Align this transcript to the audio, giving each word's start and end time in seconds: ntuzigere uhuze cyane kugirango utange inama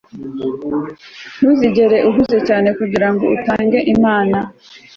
ntuzigere 1.37 1.97
uhuze 2.09 2.37
cyane 2.47 2.69
kugirango 2.79 3.23
utange 3.37 3.79
inama 3.93 4.39